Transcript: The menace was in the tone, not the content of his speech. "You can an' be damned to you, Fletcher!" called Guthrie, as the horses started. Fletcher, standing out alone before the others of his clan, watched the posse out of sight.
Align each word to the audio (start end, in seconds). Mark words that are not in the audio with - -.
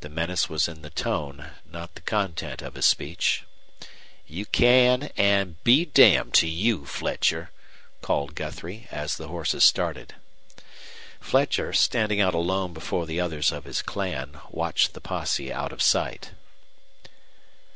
The 0.00 0.08
menace 0.08 0.48
was 0.48 0.66
in 0.66 0.82
the 0.82 0.90
tone, 0.90 1.52
not 1.64 1.94
the 1.94 2.00
content 2.00 2.62
of 2.62 2.74
his 2.74 2.84
speech. 2.84 3.44
"You 4.26 4.44
can 4.44 5.04
an' 5.16 5.56
be 5.62 5.84
damned 5.84 6.34
to 6.38 6.48
you, 6.48 6.84
Fletcher!" 6.84 7.52
called 8.00 8.34
Guthrie, 8.34 8.88
as 8.90 9.16
the 9.16 9.28
horses 9.28 9.62
started. 9.62 10.16
Fletcher, 11.20 11.72
standing 11.72 12.20
out 12.20 12.34
alone 12.34 12.72
before 12.72 13.06
the 13.06 13.20
others 13.20 13.52
of 13.52 13.62
his 13.62 13.82
clan, 13.82 14.40
watched 14.50 14.94
the 14.94 15.00
posse 15.00 15.52
out 15.52 15.72
of 15.72 15.80
sight. 15.80 16.32